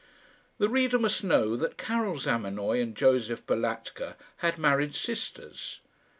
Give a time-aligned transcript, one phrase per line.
[0.57, 5.79] The reader must know that Karil Zamenoy and Josef Balatka had married sisters.